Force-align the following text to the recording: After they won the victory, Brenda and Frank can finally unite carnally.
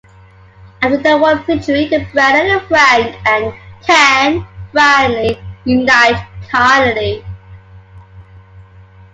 After 0.81 0.97
they 0.97 1.13
won 1.13 1.43
the 1.45 1.57
victory, 1.57 1.87
Brenda 1.87 2.55
and 2.55 2.61
Frank 2.63 3.55
can 3.85 4.47
finally 4.73 5.39
unite 5.63 6.25
carnally. 6.49 7.23